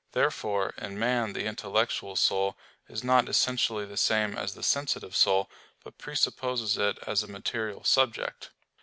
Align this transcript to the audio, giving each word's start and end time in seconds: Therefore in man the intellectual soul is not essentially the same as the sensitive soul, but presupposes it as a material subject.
Therefore 0.13 0.73
in 0.79 0.97
man 0.97 1.33
the 1.33 1.43
intellectual 1.45 2.15
soul 2.15 2.57
is 2.89 3.03
not 3.03 3.29
essentially 3.29 3.85
the 3.85 3.97
same 3.97 4.35
as 4.35 4.55
the 4.55 4.63
sensitive 4.63 5.15
soul, 5.15 5.47
but 5.83 5.99
presupposes 5.99 6.75
it 6.75 6.97
as 7.05 7.21
a 7.21 7.27
material 7.27 7.83
subject. 7.83 8.49